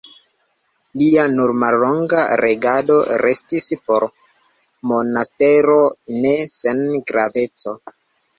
[1.01, 4.07] Lia nur mallonga regado restis por
[4.93, 5.77] Monastero
[6.25, 7.77] ne sen graveco.